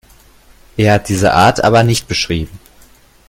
[0.77, 2.59] Er hat diese Art aber nicht beschrieben.